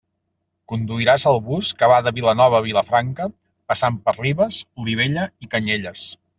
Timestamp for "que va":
1.81-1.99